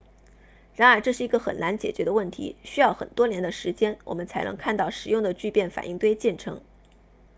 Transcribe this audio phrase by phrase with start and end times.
[0.73, 6.59] 然而这是一个很难解决的问题需要很多年的时间我们才能看到实用的聚变反应堆建成